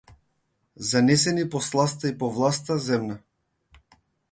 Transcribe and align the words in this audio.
Занесени 0.91 1.43
по 1.49 1.61
сласта 1.67 2.09
и 2.09 2.17
по 2.17 2.31
власта 2.39 2.77
земна. 2.89 3.19